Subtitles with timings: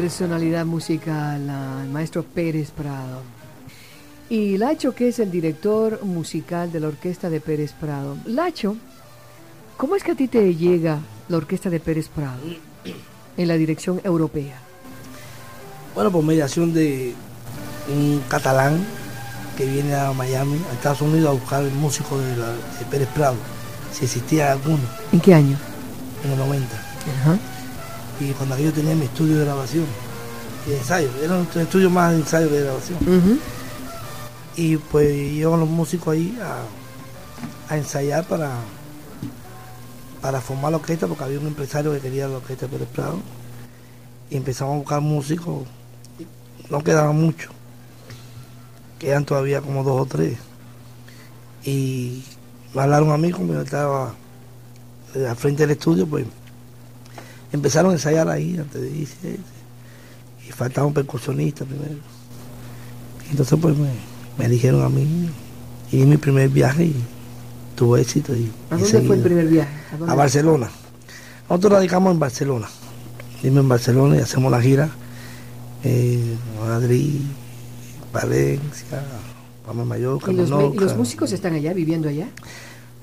[0.00, 1.40] Personalidad musical,
[1.84, 3.22] el maestro Pérez Prado.
[4.28, 8.16] Y Lacho, que es el director musical de la orquesta de Pérez Prado.
[8.24, 8.76] Lacho,
[9.76, 10.98] ¿cómo es que a ti te llega
[11.28, 12.40] la orquesta de Pérez Prado
[13.36, 14.56] en la dirección europea?
[15.94, 17.14] Bueno, por mediación de
[17.94, 18.84] un catalán
[19.56, 23.08] que viene a Miami, a Estados Unidos, a buscar el músico de, la- de Pérez
[23.14, 23.36] Prado,
[23.92, 25.56] si existía alguno, ¿En qué año?
[26.24, 26.66] en el 90.
[27.20, 27.38] Ajá.
[28.20, 29.86] Y cuando yo tenía mi estudio de grabación
[30.66, 32.98] y de ensayo, era un estudio más de ensayo que de grabación.
[34.56, 38.52] Y pues llevan los músicos ahí a, a ensayar para,
[40.20, 43.18] para formar la orquesta, porque había un empresario que quería la orquesta Pérez Prado.
[44.30, 45.64] Y empezamos a buscar músicos,
[46.70, 47.50] no quedaban muchos,
[48.98, 50.38] quedan todavía como dos o tres.
[51.64, 52.24] Y
[52.74, 54.14] me hablaron a mí, como yo estaba
[55.14, 56.26] eh, al frente del estudio, pues
[57.54, 59.38] empezaron a ensayar ahí antes de irse.
[60.46, 61.96] Y faltaba un percusionista primero.
[63.30, 63.88] Entonces pues me,
[64.38, 65.30] me eligieron a mí
[65.90, 66.94] y mi primer viaje y
[67.76, 68.34] tuvo éxito.
[68.34, 69.70] Y, ¿A y dónde fue el primer viaje?
[70.06, 70.68] ¿A, Barcelona.
[71.48, 72.68] Nosotros radicamos en Barcelona.
[73.42, 74.90] Vivimos en Barcelona y hacemos la gira
[75.82, 77.20] en Madrid,
[78.12, 79.04] Valencia,
[79.66, 82.28] Palma Mallorca, ¿Y los, y los músicos están allá, viviendo allá?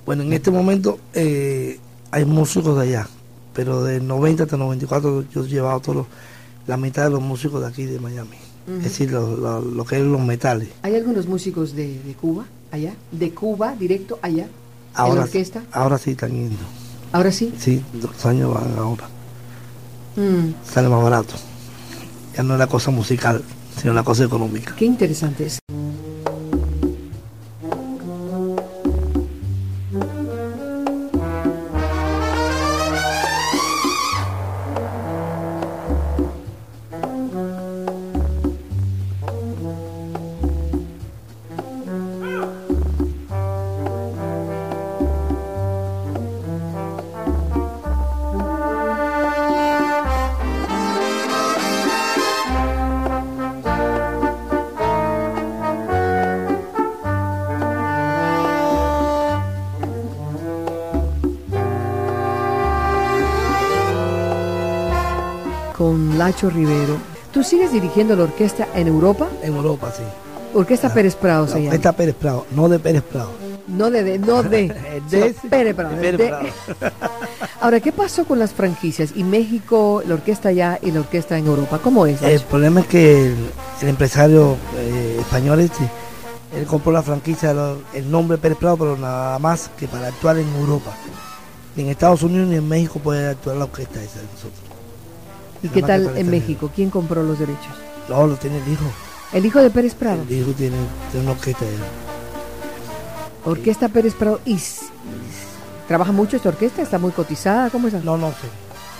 [0.05, 3.07] Bueno, en este momento eh, hay músicos de allá,
[3.53, 6.05] pero del 90 hasta el 94 yo he llevado todos los-
[6.67, 8.37] la mitad de los músicos de aquí de Miami.
[8.77, 10.69] Es decir, lo, lo- lo que es los metales.
[10.83, 12.93] ¿Hay algunos músicos de, de Cuba allá?
[13.11, 14.43] ¿De Cuba, directo allá?
[14.43, 14.49] ¿En
[14.93, 15.63] la Ahora, orquesta?
[15.71, 16.57] ahora sí están yendo.
[17.11, 17.53] ¿Ahora sí?
[17.57, 19.09] Sí, dos años van ahora.
[20.15, 21.33] Mm, Sale más barato.
[22.37, 23.41] Ya no es la cosa musical,
[23.81, 24.75] sino la cosa económica.
[24.77, 25.59] qué interesante es.
[65.91, 66.95] Con Lacho Rivero.
[67.33, 69.27] ¿Tú sigues dirigiendo la orquesta en Europa?
[69.43, 70.03] En Europa, sí.
[70.53, 71.67] Orquesta Pérez Prado se La llama.
[71.71, 73.31] orquesta Pérez Prado, no de Pérez Prado.
[73.67, 74.69] No de, de- no de,
[75.09, 76.45] De- Pérez Prado, de Pérez de- Prado.
[77.59, 79.11] Ahora, ¿qué pasó con las franquicias?
[79.17, 81.79] ¿Y México, la orquesta allá y la orquesta en Europa?
[81.83, 82.21] ¿Cómo es?
[82.21, 83.35] El problema es que el,
[83.81, 85.83] el empresario eh, español este,
[86.57, 87.53] él compró la franquicia,
[87.93, 90.91] el nombre Pérez Prado, pero nada más que para actuar en Europa.
[91.75, 94.70] Ni en Estados Unidos ni en México puede actuar la orquesta esa de nosotros.
[95.63, 96.71] ¿Y qué tal en México?
[96.75, 97.73] ¿Quién compró los derechos?
[98.09, 98.85] No, lo tiene el hijo.
[99.33, 100.23] El hijo de Pérez Prado.
[100.23, 100.75] El hijo tiene,
[101.11, 101.63] tiene una orquesta.
[101.65, 101.77] allá.
[103.45, 104.39] Orquesta Pérez Prado.
[104.45, 104.57] ¿Y
[105.87, 106.81] trabaja mucho esta orquesta?
[106.81, 107.69] ¿Está muy cotizada?
[107.69, 107.93] ¿Cómo es?
[108.03, 108.47] No, no sé.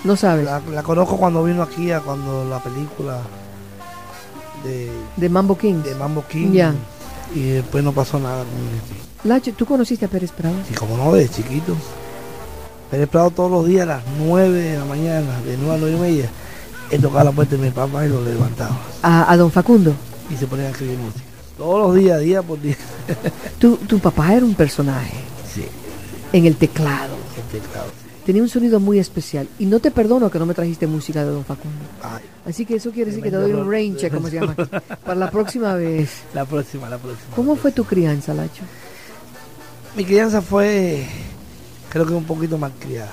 [0.04, 0.46] No sabes.
[0.46, 3.20] La, la conozco cuando vino aquí, a cuando la película
[4.64, 5.84] de, De Mambo Kings.
[5.84, 6.52] de Mambo King.
[6.52, 6.74] Ya.
[7.36, 8.82] Y después no pasó nada con él.
[9.24, 10.56] Lacho, ¿tú conociste a Pérez Prado?
[10.70, 11.76] Y como no, desde chiquito.
[12.90, 15.96] Pérez Prado todos los días a las 9 de la mañana, de 9 a 9
[15.96, 16.30] y media,
[16.92, 18.78] él tocaba la puerta de mi papá y lo levantaba.
[19.02, 19.94] A, a don Facundo.
[20.30, 21.24] Y se ponía a escribir música.
[21.58, 22.76] Todos los días, día por día.
[23.60, 25.14] Tu, tu papá era un personaje
[25.54, 25.66] Sí,
[26.34, 27.14] en el teclado.
[27.38, 28.08] el teclado, sí.
[28.26, 29.48] Tenía un sonido muy especial.
[29.60, 31.78] Y no te perdono que no me trajiste música de don Facundo.
[32.02, 34.56] Ay, Así que eso quiere decir que te doy un rain check, como se llama,
[35.06, 36.10] para la próxima vez.
[36.34, 37.36] la próxima, la próxima.
[37.36, 38.64] ¿Cómo fue tu crianza, Lacho?
[39.96, 41.06] Mi crianza fue,
[41.90, 43.12] creo que un poquito más criada.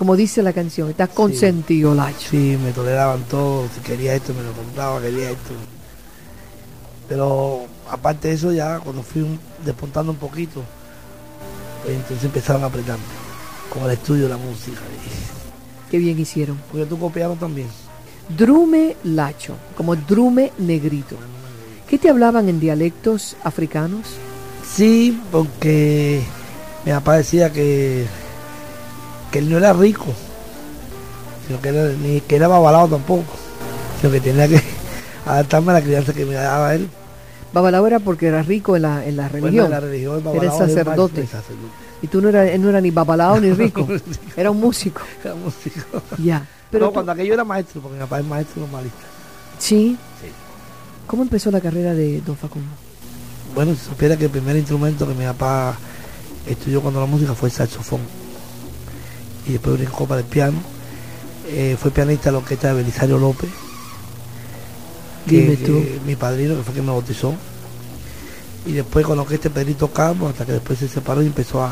[0.00, 2.30] Como dice la canción, estás consentido, Lacho.
[2.30, 5.50] Sí, me toleraban todo, si quería esto me lo compraba, quería esto.
[7.06, 10.62] Pero aparte de eso, ya cuando fui un- despuntando un poquito,
[11.84, 13.04] pues entonces empezaron a apretarme
[13.70, 14.80] con el estudio de la música.
[15.90, 16.58] Qué bien hicieron.
[16.72, 17.68] Porque tú copiaron también.
[18.38, 21.16] Drume Lacho, como Drume Negrito.
[21.86, 24.06] ¿Qué te hablaban en dialectos africanos?
[24.66, 26.22] Sí, porque
[26.86, 28.06] mi papá decía que,
[29.30, 30.06] que él no era rico,
[31.46, 33.24] sino que era, ni que era babalado tampoco,
[34.00, 34.60] sino que tenía que
[35.26, 36.88] adaptarme a la crianza que me daba él.
[37.52, 39.64] Babalao era porque era rico en la, en la Bueno, religión.
[39.66, 41.28] en la religión, el Era el sacerdote.
[42.02, 43.86] Y tú no eras, él no era ni babalao ni rico.
[44.36, 45.02] Era un músico.
[45.24, 46.00] Era músico.
[46.22, 46.46] Ya.
[46.70, 48.98] Pero no, tú- cuando aquello era maestro, porque mi papá es maestro normalista.
[49.58, 49.96] sí.
[50.20, 50.28] Sí.
[51.08, 52.68] ¿Cómo empezó la carrera de Don Facundo?
[53.52, 55.74] Bueno, si supiera que el primer instrumento que mi papá
[56.46, 57.98] estudió cuando la música fue el saxofón.
[59.46, 60.58] Y después brincó para el piano.
[61.48, 63.50] Eh, fue pianista de la orquesta de Belisario López.
[65.26, 67.34] que- mi padrino, que fue quien me bautizó.
[68.66, 71.62] Y después con la orquesta de Pedrito Campos, hasta que después se separó y empezó
[71.62, 71.68] a,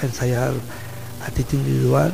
[0.00, 0.52] a ensayar
[1.24, 2.12] artista individual.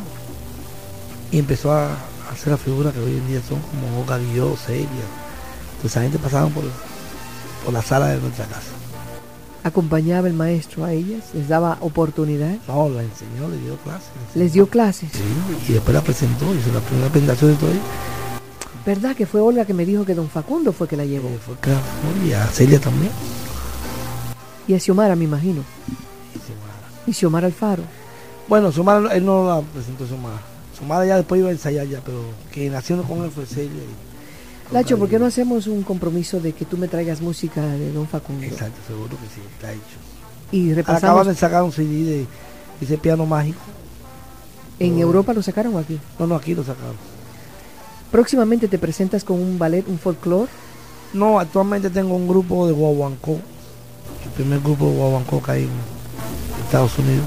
[1.31, 1.97] Y empezó a,
[2.33, 4.87] hacer las figuras que hoy en día son como Olga Guilló, Celia.
[5.77, 6.65] Entonces esa gente pasaba por,
[7.65, 8.71] por la sala de nuestra casa.
[9.65, 11.23] ¿Acompañaba el maestro a ellas?
[11.35, 12.57] ¿Les daba oportunidad?
[12.67, 14.09] No, la enseñó, le dio clases.
[14.35, 15.11] ¿Les dio clases?
[15.13, 15.23] Sí,
[15.69, 17.81] y después la presentó, hizo la primera presentación de todo ahí.
[18.85, 21.29] ¿Verdad que fue Olga que me dijo que Don Facundo fue que la llevó?
[21.29, 21.79] Eh, fue claro,
[22.21, 22.27] ¿no?
[22.27, 23.13] y a Celia también.
[24.67, 25.61] Y a Xiomara, me imagino.
[26.35, 26.73] Y Xiomara.
[27.07, 27.83] Y Xiomara Alfaro.
[28.49, 30.41] Bueno, Xiomara, él no la presentó Xiomara.
[30.77, 32.19] Xiomara ya después iba a ensayar ya, pero
[32.53, 33.71] quien nació con él fue Celia.
[33.71, 34.12] y-
[34.73, 38.07] Lacho, ¿por qué no hacemos un compromiso de que tú me traigas música de Don
[38.09, 38.45] Facundo?
[38.45, 39.83] Exacto, seguro que sí, está hecho.
[40.51, 41.27] Y Acaban repasamos.
[41.27, 42.27] de sacar un CD de
[42.81, 43.61] ese piano mágico.
[44.79, 46.01] ¿En Europa lo sacaron o aquí?
[46.19, 46.97] No, no, aquí lo sacaron.
[48.11, 50.51] Próximamente te presentas con un ballet, un folclore.
[51.13, 53.33] No, actualmente tengo un grupo de guaguancó.
[54.25, 57.25] El primer grupo de guaguancó que hay en Estados Unidos.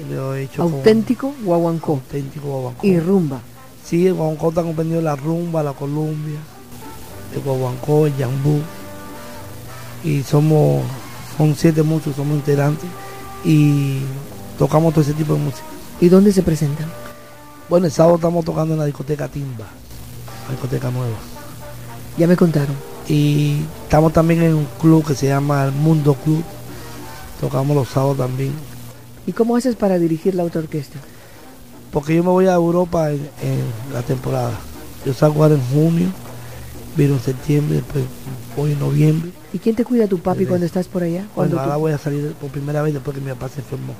[0.00, 2.86] Y lo he hecho con- auténtico guaguancó auténtico guaguancó.
[2.86, 3.40] y rumba.
[3.84, 6.38] Sí, el guaguancó está comprendido la rumba, la columbia,
[7.34, 8.60] el guaguancó, el yambú.
[10.02, 10.82] Y somos,
[11.36, 12.88] son siete muchos, somos integrantes.
[13.44, 14.00] Y
[14.58, 15.66] tocamos todo ese tipo de música.
[16.00, 16.90] ¿Y dónde se presentan?
[17.68, 19.66] Bueno, el sábado estamos tocando en la discoteca Timba,
[20.46, 21.16] la discoteca nueva.
[22.16, 22.76] Ya me contaron.
[23.08, 26.42] Y estamos también en un club que se llama el Mundo Club.
[27.40, 28.52] Tocamos los sábados también.
[29.26, 30.98] ¿Y cómo haces para dirigir la otra orquesta?
[31.94, 33.62] Porque yo me voy a Europa en, en
[33.92, 34.50] la temporada.
[35.06, 36.08] Yo salgo ahora en junio,
[36.96, 38.04] vino en septiembre, después
[38.56, 39.30] voy en noviembre.
[39.52, 41.24] ¿Y quién te cuida tu papi Desde- cuando estás por allá?
[41.34, 43.94] Cuando ahora tú- voy a salir por primera vez después que mi papá se enfermó.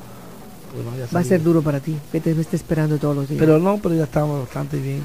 [0.75, 3.39] No Va a ser duro para ti, que te esté esperando todos los días.
[3.39, 5.03] Pero no, pero ya estamos bastante bien.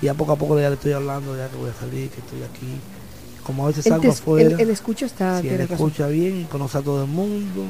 [0.00, 2.20] Y ya poco a poco ya le estoy hablando, ya que voy a salir, que
[2.20, 2.80] estoy aquí.
[3.44, 6.80] Como a veces salgo afuera, él- él escucha, está, si él escucha bien, conoce a
[6.80, 7.64] todo el mundo.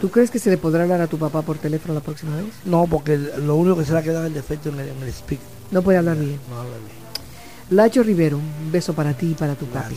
[0.00, 2.46] ¿Tú crees que se le podrá hablar a tu papá por teléfono la próxima vez?
[2.64, 5.02] No, porque lo único que se le ha quedado es el defecto en el, en
[5.02, 5.40] el speak.
[5.70, 6.38] No puede hablar bien.
[6.48, 6.98] No habla bien.
[7.70, 9.96] Lacho Rivero, un beso para ti y para tu papi.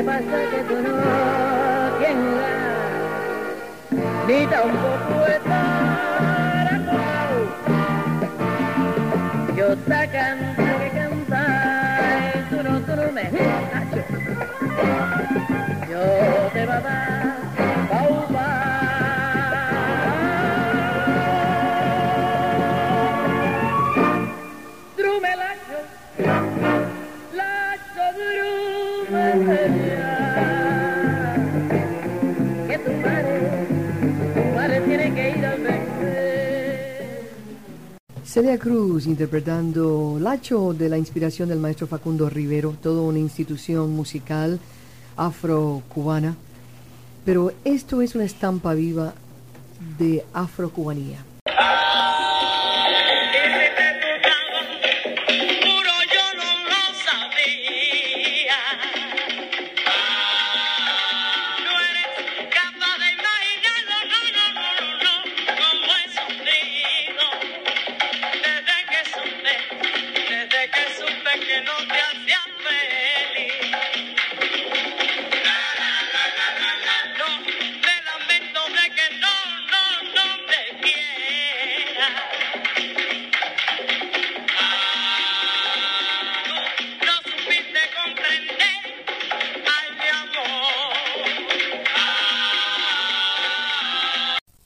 [0.00, 0.92] ¿Qué pasa que tú no
[1.98, 2.40] tienes
[4.26, 5.59] ni tampoco estar
[38.40, 44.58] Celia Cruz interpretando Lacho de la inspiración del maestro Facundo Rivero, toda una institución musical
[45.14, 46.36] afro-cubana.
[47.26, 49.12] Pero esto es una estampa viva
[49.98, 51.22] de afrocubanía.